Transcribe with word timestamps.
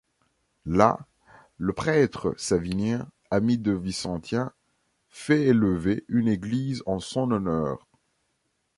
Là, 0.65 0.99
le 1.59 1.73
prêtre 1.73 2.33
Savinien, 2.35 3.07
ami 3.29 3.59
de 3.59 3.71
Vicentien, 3.71 4.51
fait 5.09 5.43
élever 5.43 6.05
une 6.07 6.27
église 6.27 6.81
en 6.87 6.99
son 6.99 7.29
honneur. 7.29 7.85